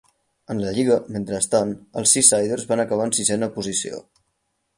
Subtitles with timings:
[0.53, 4.03] En la lliga, mentrestant, els Seasiders van acabar en sisena posició.